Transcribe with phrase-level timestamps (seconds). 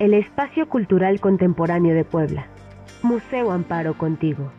[0.00, 2.48] el espacio cultural contemporáneo de Puebla.
[3.02, 4.50] Museo Amparo contigo.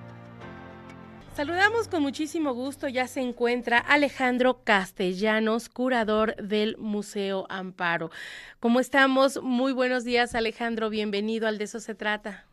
[1.33, 8.11] Saludamos con muchísimo gusto, ya se encuentra Alejandro Castellanos, curador del Museo Amparo.
[8.59, 9.41] ¿Cómo estamos?
[9.41, 12.45] Muy buenos días Alejandro, bienvenido al De eso se trata.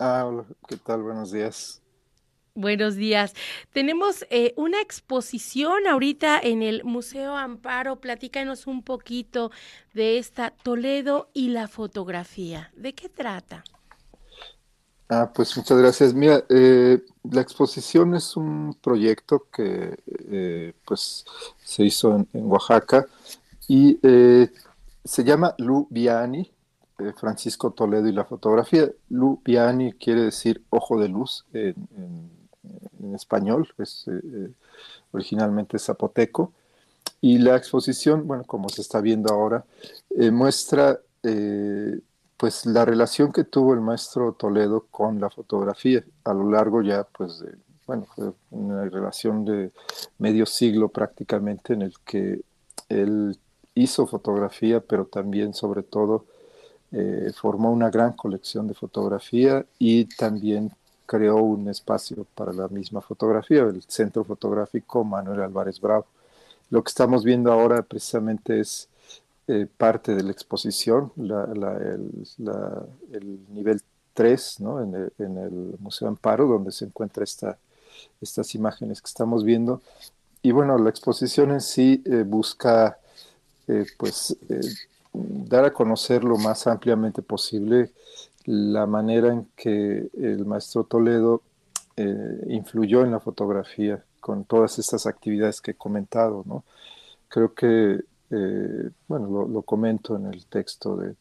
[0.00, 1.02] Ah, hola, ¿qué tal?
[1.02, 1.83] Buenos días.
[2.56, 3.34] Buenos días.
[3.72, 7.96] Tenemos eh, una exposición ahorita en el Museo Amparo.
[7.96, 9.50] Platícanos un poquito
[9.92, 12.70] de esta Toledo y la fotografía.
[12.76, 13.64] ¿De qué trata?
[15.08, 16.14] Ah, pues muchas gracias.
[16.14, 21.24] Mira, eh, la exposición es un proyecto que eh, pues
[21.64, 23.04] se hizo en, Oaxaca
[23.66, 23.98] y
[25.04, 26.52] se llama Lu Biani,
[27.16, 28.88] Francisco Toledo y la fotografía.
[29.08, 32.43] Lu Biani quiere decir ojo de luz en en
[33.14, 34.50] español, es eh, eh,
[35.12, 36.52] originalmente zapoteco.
[37.20, 39.64] Y la exposición, bueno, como se está viendo ahora,
[40.10, 41.00] eh, muestra
[42.36, 47.04] pues la relación que tuvo el maestro Toledo con la fotografía a lo largo ya
[47.04, 47.54] pues de,
[47.86, 48.06] bueno,
[48.50, 49.72] una relación de
[50.18, 52.42] medio siglo prácticamente en el que
[52.90, 53.38] él
[53.74, 56.26] hizo fotografía, pero también sobre todo
[57.36, 60.72] formó una gran colección de fotografía y también
[61.06, 66.06] creó un espacio para la misma fotografía, el Centro Fotográfico Manuel Álvarez Bravo.
[66.70, 68.88] Lo que estamos viendo ahora precisamente es
[69.46, 72.24] eh, parte de la exposición, el,
[73.50, 73.82] nivel
[74.14, 74.82] 3 ¿no?
[74.82, 77.58] en, el, Museo Amparo, donde se encuentran esta,
[78.20, 79.82] estas imágenes que estamos viendo.
[80.42, 82.98] Y bueno, la exposición en sí eh, busca
[83.68, 84.36] eh, pues,
[85.12, 87.92] dar a conocer lo más ampliamente posible
[88.44, 91.42] la manera en que el maestro Toledo
[91.96, 96.64] eh, influyó en la fotografía con todas estas actividades que he comentado, ¿no?
[97.28, 101.14] Creo que, eh, bueno, lo, comento en el texto de,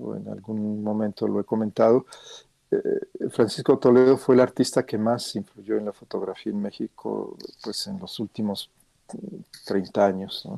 [0.00, 2.06] o en algún momento lo he comentado,
[2.70, 7.86] eh, Francisco Toledo fue el artista que más influyó en la fotografía en México, pues
[7.86, 8.70] en los últimos
[9.66, 10.48] 30 años,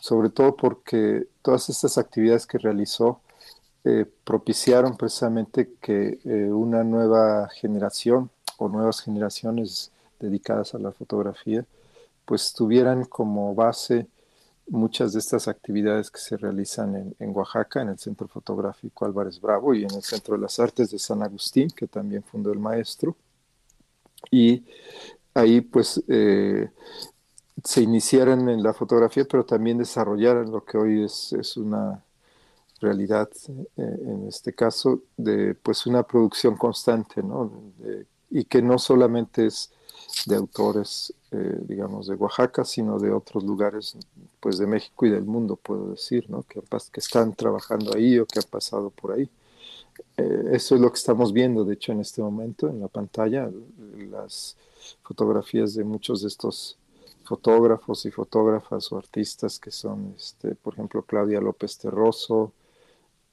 [0.00, 3.20] sobre todo porque todas estas actividades que realizó
[3.88, 11.64] eh, propiciaron precisamente que eh, una nueva generación o nuevas generaciones dedicadas a la fotografía
[12.24, 14.08] pues tuvieran como base
[14.66, 19.72] muchas de estas actividades que se realizan en, Oaxaca, en el Centro Fotográfico Álvarez Bravo
[19.72, 23.14] y en el Centro de las Artes de San Agustín, que también fundó el maestro.
[24.32, 24.64] Y
[25.32, 26.70] ahí pues eh,
[27.62, 32.02] se iniciaran en la fotografía, pero también desarrollaran lo que hoy es una
[32.80, 37.50] realidad, eh, en este caso, de pues una producción constante, ¿no?
[38.30, 39.70] y que no solamente es
[40.26, 43.96] de autores, eh, digamos, de Oaxaca, sino de otros lugares,
[44.40, 46.42] pues de México y del mundo, puedo decir, ¿no?
[46.42, 49.28] Que, que están trabajando ahí o que han pasado por ahí.
[50.16, 53.50] Eh, eso es lo que estamos viendo, de hecho, en este momento en la pantalla,
[54.10, 54.56] las
[55.02, 56.78] fotografías de muchos de estos
[57.24, 62.52] fotógrafos y fotógrafas o artistas que son, este, por ejemplo, Claudia López Terroso,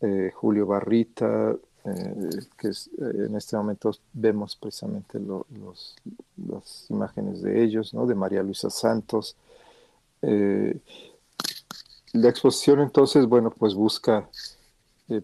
[0.06, 1.56] eh, Julio Barrita,
[1.86, 8.06] eh, que eh, en este momento vemos precisamente las imágenes de ellos, ¿no?
[8.06, 9.38] de María Luisa Santos.
[10.22, 10.74] la
[12.30, 14.30] exposición entonces, bueno, pues busca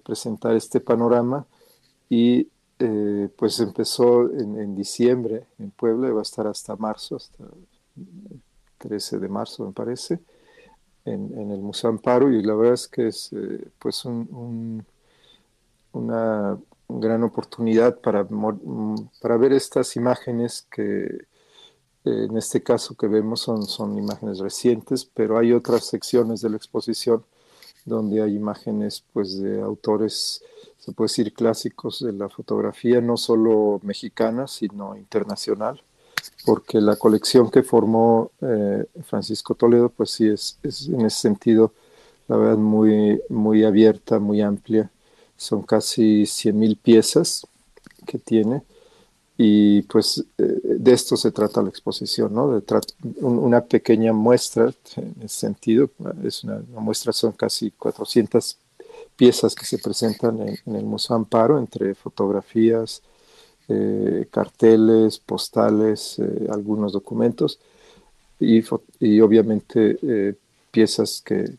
[0.03, 1.45] presentar este panorama
[2.09, 2.47] y
[3.35, 8.41] pues empezó en, en, diciembre en Puebla y va a estar hasta marzo, hasta el
[8.77, 10.19] 13 de marzo me parece
[11.05, 14.05] en, el Museo Amparo y la verdad es que es eh, pues
[15.93, 18.27] una gran oportunidad para,
[19.21, 21.05] para ver estas imágenes que
[22.05, 26.49] eh, en este caso que vemos son, son imágenes recientes, pero hay otras secciones de
[26.49, 27.23] la exposición
[27.85, 30.43] donde hay imágenes pues de autores,
[30.77, 35.81] se puede decir clásicos de la fotografía, no solo mexicana, sino internacional
[36.49, 41.73] porque la colección que formó eh, Francisco Toledo, pues sí, es, en ese sentido,
[42.27, 44.89] la verdad, muy, muy abierta, muy amplia.
[45.37, 47.45] Son casi 100.000 piezas
[48.07, 48.63] que tiene
[49.37, 52.59] y pues eh, de esto se trata la exposición, ¿no?
[52.59, 52.63] De
[53.21, 55.91] una pequeña muestra en ese sentido,
[56.23, 58.57] es una, muestra, son casi 400
[59.15, 63.03] piezas que se presentan en el Museo Amparo, entre fotografías,
[63.69, 67.59] eh, carteles, postales, eh, algunos documentos
[68.39, 68.61] y,
[69.21, 70.33] obviamente eh,
[70.71, 71.55] piezas que,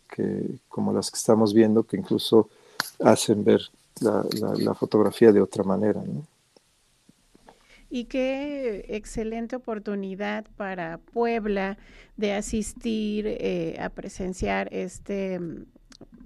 [0.68, 2.48] como las que estamos viendo, que incluso
[3.00, 3.60] hacen ver
[4.00, 6.02] la, fotografía de otra manera.
[7.90, 11.78] Y qué excelente oportunidad para Puebla
[12.16, 15.38] de asistir a presenciar este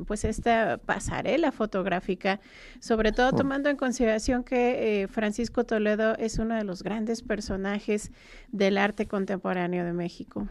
[0.06, 2.40] pues esta pasarela fotográfica,
[2.80, 8.10] sobre todo tomando en consideración que eh, Francisco Toledo es uno de los grandes personajes
[8.50, 10.48] del arte contemporáneo de México.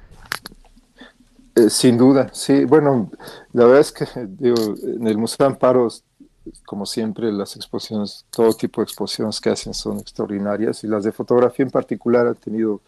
[1.55, 2.65] Eh, sin duda, sí.
[2.65, 3.11] Bueno,
[3.51, 5.87] la verdad es que digo, en el Museo Amparo,
[6.65, 11.11] como siempre, las exposiciones, todo tipo de exposiciones que hacen son extraordinarias y las de
[11.11, 12.81] fotografía en particular han tenido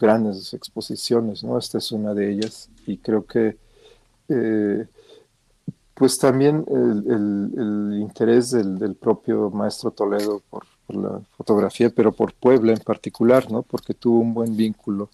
[0.00, 1.58] grandes exposiciones, ¿no?
[1.58, 3.56] Esta es una de ellas y creo que
[4.28, 4.86] eh,
[5.94, 12.80] pues también el, interés del, propio maestro Toledo por, la fotografía, pero por Puebla en
[12.80, 13.62] particular, ¿no?
[13.62, 15.08] Porque tuvo un buen vínculo,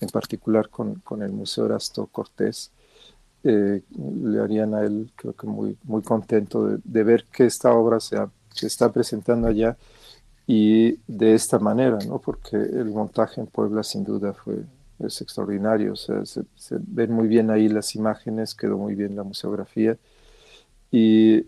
[0.00, 2.70] en particular con, el Museo Erasto Cortés.
[3.42, 3.82] Eh,
[4.22, 8.16] le harían a él, creo que muy, muy contento de, ver que esta obra se,
[8.50, 9.76] se, está presentando allá
[10.46, 12.18] y de esta manera, ¿no?
[12.18, 14.64] Porque el montaje en Puebla sin duda fue
[15.06, 19.22] es extraordinario, o sea, se, ven muy bien ahí las imágenes, quedó muy bien la
[19.22, 19.96] museografía
[20.90, 21.44] y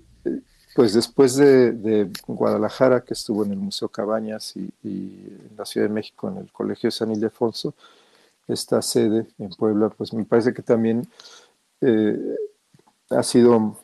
[0.75, 5.93] pues después de, Guadalajara, que estuvo en el Museo Cabañas y, en la Ciudad de
[5.93, 7.75] México, en el Colegio San Ildefonso,
[8.49, 11.07] esta sede en Puebla, pues me parece que también
[11.81, 12.37] eh,
[13.11, 13.77] ha sido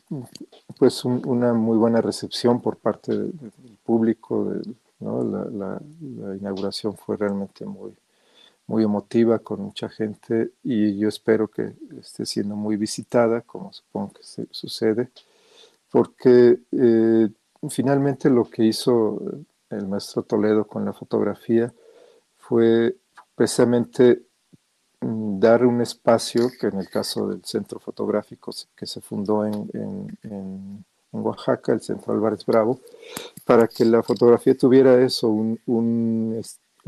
[0.79, 3.33] pues una muy buena recepción por parte del,
[3.85, 4.55] público.
[5.01, 5.81] la,
[6.41, 7.93] inauguración fue realmente muy,
[8.69, 14.13] muy emotiva con mucha gente y yo espero que esté siendo muy visitada, como supongo
[14.13, 15.11] que sucede
[15.91, 17.29] porque eh,
[17.69, 19.21] finalmente lo que hizo
[19.71, 21.73] el maestro Toledo con la fotografía
[22.37, 22.97] fue
[23.35, 24.23] precisamente
[25.01, 30.85] mm, dar un espacio, que en el caso del centro fotográfico que se fundó en,
[31.11, 32.81] Oaxaca, el Centro Álvarez Bravo,
[33.45, 36.43] para que la fotografía tuviera eso, un,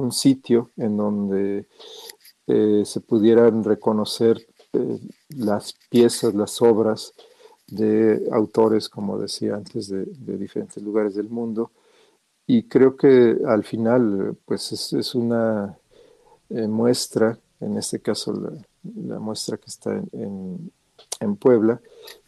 [0.09, 1.67] sitio en donde
[2.47, 4.99] eh, se pudieran reconocer eh,
[5.29, 7.13] las piezas, las obras,
[7.69, 10.05] de autores, como decía antes, de,
[10.37, 11.71] diferentes lugares del mundo.
[12.45, 15.79] Y creo que al final, pues es, una
[16.49, 20.73] eh, muestra, en este caso la, muestra que está en,
[21.39, 21.81] Puebla,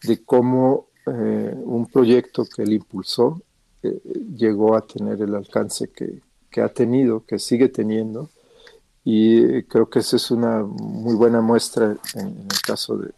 [0.04, 3.42] de cómo un proyecto que él impulsó
[4.36, 6.20] llegó a tener el alcance que,
[6.60, 8.28] ha tenido, que sigue teniendo.
[9.04, 13.10] Y creo que esa es una muy buena muestra en, el caso de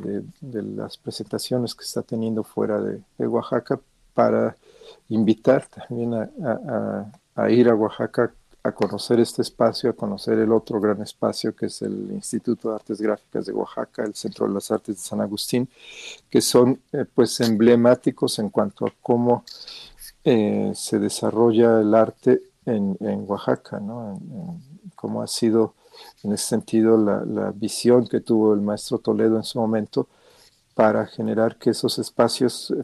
[0.00, 3.78] de, las presentaciones que está teniendo fuera de, Oaxaca
[4.14, 4.56] para
[5.08, 8.32] invitar también a, ir a Oaxaca
[8.62, 12.76] a conocer este espacio, a conocer el otro gran espacio que es el Instituto de
[12.76, 15.68] Artes Gráficas de Oaxaca, el Centro de las Artes de San Agustín,
[16.30, 19.44] que son eh, pues emblemáticos en cuanto a cómo
[20.24, 22.96] eh, se desarrolla el arte en,
[23.28, 24.18] Oaxaca, ¿no?
[24.94, 25.74] cómo ha sido
[26.22, 30.08] en ese sentido la, visión que tuvo el maestro Toledo en su momento
[30.74, 32.82] para generar que esos espacios eh,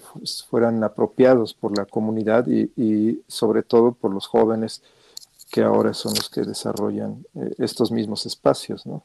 [0.49, 4.83] fueran apropiados por la comunidad y, sobre todo por los jóvenes
[5.51, 9.03] que ahora son los que desarrollan eh, estos mismos espacios, ¿no?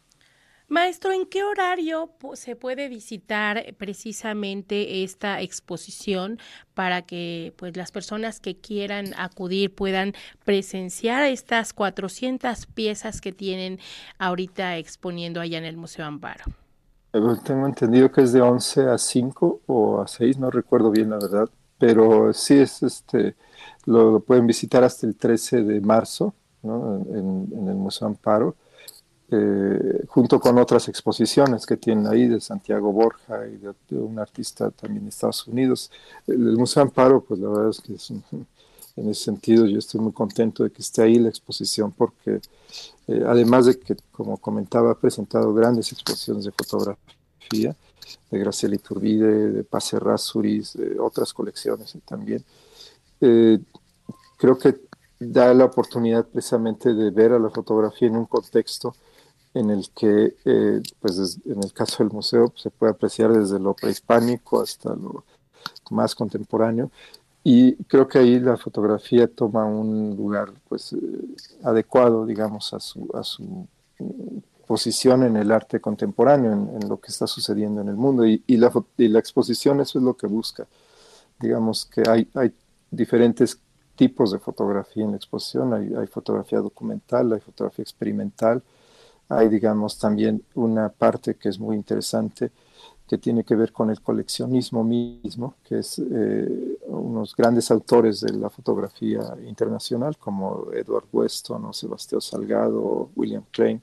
[0.67, 6.39] Maestro, ¿en qué horario se puede visitar precisamente esta exposición
[6.73, 10.13] para que pues las personas que quieran acudir puedan
[10.43, 13.79] presenciar estas 400 piezas que tienen
[14.17, 16.45] ahorita exponiendo allá en el Museo Amparo?
[17.13, 21.11] Eh, tengo entendido que es de 11 a 5 o a 6, no recuerdo bien
[21.11, 21.47] la verdad,
[21.77, 23.35] pero sí es este
[23.85, 28.55] lo, pueden visitar hasta el 13 de marzo en el Museo Amparo
[29.31, 34.69] eh, junto con otras exposiciones que tienen ahí de Santiago Borja y de, un artista
[34.69, 35.89] también de Estados Unidos.
[36.27, 37.93] El, Museo Amparo, pues la verdad es que
[38.97, 42.39] en ese sentido yo estoy muy contento de que esté ahí la exposición porque
[43.07, 47.75] eh, además de que, como comentaba, ha presentado grandes exposiciones de fotografía
[48.29, 52.43] de Graciela Iturbide, de Pase Rasuris, de otras colecciones también.
[53.21, 53.59] Eh,
[54.37, 54.75] creo que
[55.19, 58.95] da la oportunidad precisamente de ver a la fotografía en un contexto
[59.55, 63.73] en el que, eh, pues en el caso del museo, se puede apreciar desde lo
[63.73, 65.23] prehispánico hasta lo
[65.91, 66.91] más contemporáneo.
[67.41, 70.97] Y creo que ahí la fotografía toma un lugar pues, eh,
[71.63, 73.65] adecuado, digamos, a su, a su
[74.67, 78.25] posición en el arte contemporáneo, en, lo que está sucediendo en el mundo.
[78.25, 80.67] Y, y, la, y, la, exposición eso es lo que busca.
[81.39, 82.51] Digamos que hay, hay
[82.91, 83.57] diferentes
[83.95, 85.73] tipos de fotografía en la exposición.
[85.73, 88.61] Hay, hay fotografía documental, hay fotografía experimental,
[89.29, 92.51] hay, digamos, también una parte que es muy interesante
[93.07, 98.33] que tiene que ver con el coleccionismo mismo, que es eh, unos grandes autores de
[98.33, 103.81] la fotografía internacional como Edward Weston o Sebastián Salgado o William Klein,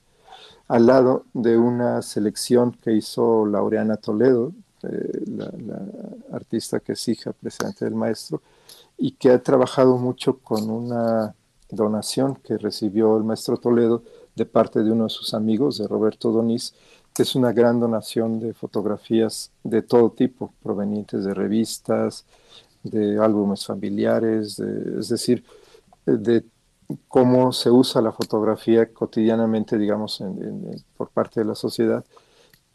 [0.68, 5.52] al lado de una selección que hizo Laureana Toledo, eh, la,
[6.32, 8.42] artista que es hija precisamente del maestro,
[8.98, 11.34] y que ha trabajado mucho con una
[11.70, 14.02] donación que recibió el maestro Toledo
[14.34, 16.74] de parte de uno de sus amigos, de Roberto Doniz,
[17.14, 22.24] que es una gran donación de fotografías de todo tipo, provenientes de revistas,
[22.82, 25.44] de álbumes familiares, es decir,
[26.06, 26.44] de
[27.08, 30.22] cómo se usa la fotografía cotidianamente, digamos,
[30.96, 32.04] por parte de la sociedad.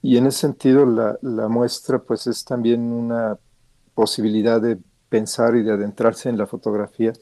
[0.01, 3.37] Y en ese sentido, la, muestra, pues, es también una
[3.93, 4.77] posibilidad de
[5.09, 7.13] pensar y de adentrarse en la fotografía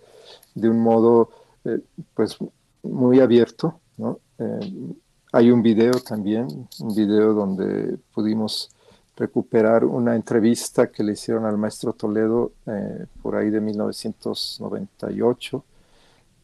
[0.56, 1.30] de un modo,
[1.64, 1.80] eh,
[2.14, 2.38] pues,
[2.84, 4.20] muy abierto, ¿no?
[4.40, 4.94] Eh,
[5.32, 8.72] hay un video también, un video donde pudimos
[9.16, 15.64] recuperar una entrevista que le hicieron al maestro Toledo eh, por ahí de 1998,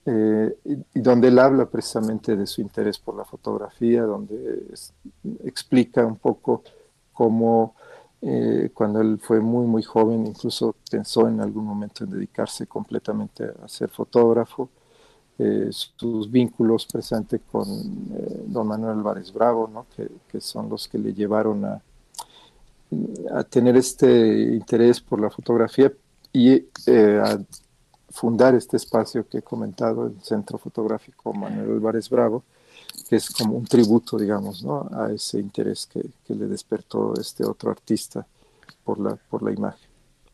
[0.05, 4.65] eh, y, donde él habla precisamente de su interés por la fotografía, donde
[5.43, 6.63] explica un poco
[7.13, 7.75] cómo
[8.75, 13.67] cuando él fue muy, muy joven, incluso pensó en algún momento en dedicarse completamente a
[13.67, 14.69] ser fotógrafo
[15.39, 19.85] eh, sus vínculos presentes con eh, don Manuel Álvarez Bravo,
[20.29, 21.81] que, son los que le llevaron a,
[23.33, 25.91] a, tener este interés por la fotografía
[26.33, 27.39] y eh, a
[28.09, 32.43] fundar este espacio que he comentado, el Centro Fotográfico Manuel Álvarez Bravo,
[33.09, 34.89] que es como un tributo, digamos, ¿no?
[34.91, 38.25] a ese interés que, que le despertó este otro artista
[38.83, 39.90] por la, por la imagen.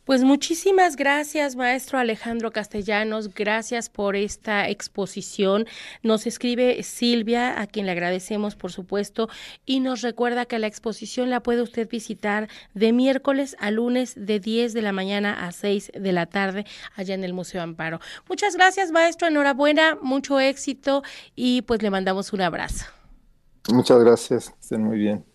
[0.08, 3.34] Pues muchísimas gracias, maestro Alejandro Castellanos.
[3.34, 5.66] Gracias por esta exposición.
[6.02, 9.28] Nos escribe Silvia, a quien le agradecemos, por supuesto,
[9.66, 14.40] y nos recuerda que la exposición la puede usted visitar de miércoles a lunes de
[14.40, 18.00] 10 de la mañana a 6 de la tarde allá en el Museo Amparo.
[18.30, 19.28] Muchas gracias, maestro.
[19.28, 21.04] Enhorabuena, mucho éxito
[21.36, 22.86] y pues le mandamos un abrazo.
[23.74, 24.54] Muchas gracias.
[24.58, 25.27] Estén muy bien.